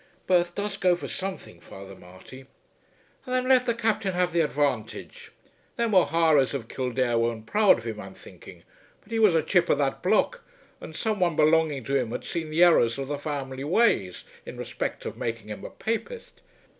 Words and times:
"Birth 0.25 0.55
does 0.55 0.77
go 0.77 0.95
for 0.95 1.07
something, 1.07 1.59
Father 1.59 1.93
Marty." 1.93 2.47
"Thin 3.23 3.47
let 3.47 3.67
the 3.67 3.75
Captain 3.75 4.13
have 4.13 4.33
the 4.33 4.41
advantage. 4.41 5.31
Them 5.75 5.93
O'Haras 5.93 6.55
of 6.55 6.67
Kildare 6.67 7.19
weren't 7.19 7.45
proud 7.45 7.77
of 7.77 7.85
him 7.85 7.99
I'm 7.99 8.15
thinking, 8.15 8.63
but 9.01 9.11
he 9.11 9.19
was 9.19 9.35
a 9.35 9.43
chip 9.43 9.69
of 9.69 9.77
that 9.77 10.01
block; 10.01 10.43
and 10.79 10.95
some 10.95 11.19
one 11.19 11.35
belonging 11.35 11.83
to 11.83 11.95
him 11.95 12.09
had 12.09 12.25
seen 12.25 12.49
the 12.49 12.63
errors 12.63 12.97
of 12.97 13.09
the 13.09 13.19
family 13.19 13.63
ways, 13.63 14.23
in 14.43 14.55
respect 14.57 15.05
of 15.05 15.17
making 15.17 15.49
him 15.49 15.63
a 15.63 15.69
Papist. 15.69 16.41